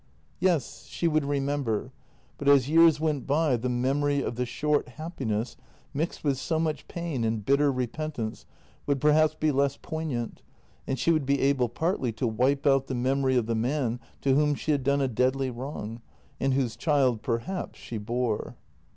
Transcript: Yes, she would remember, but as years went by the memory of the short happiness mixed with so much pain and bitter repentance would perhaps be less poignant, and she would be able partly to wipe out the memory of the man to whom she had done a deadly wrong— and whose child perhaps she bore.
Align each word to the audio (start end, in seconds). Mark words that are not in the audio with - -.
Yes, 0.39 0.87
she 0.87 1.07
would 1.07 1.25
remember, 1.25 1.91
but 2.39 2.47
as 2.47 2.67
years 2.67 2.99
went 2.99 3.27
by 3.27 3.55
the 3.55 3.69
memory 3.69 4.19
of 4.23 4.33
the 4.33 4.47
short 4.47 4.87
happiness 4.87 5.57
mixed 5.93 6.23
with 6.23 6.39
so 6.39 6.57
much 6.59 6.87
pain 6.87 7.23
and 7.23 7.45
bitter 7.45 7.71
repentance 7.71 8.47
would 8.87 8.99
perhaps 8.99 9.35
be 9.35 9.51
less 9.51 9.77
poignant, 9.79 10.41
and 10.87 10.97
she 10.97 11.11
would 11.11 11.27
be 11.27 11.39
able 11.41 11.69
partly 11.69 12.11
to 12.13 12.25
wipe 12.25 12.65
out 12.65 12.87
the 12.87 12.95
memory 12.95 13.35
of 13.35 13.45
the 13.45 13.53
man 13.53 13.99
to 14.21 14.33
whom 14.33 14.55
she 14.55 14.71
had 14.71 14.83
done 14.83 15.01
a 15.01 15.07
deadly 15.07 15.51
wrong— 15.51 16.01
and 16.39 16.55
whose 16.55 16.75
child 16.75 17.21
perhaps 17.21 17.77
she 17.77 17.99
bore. 17.99 18.55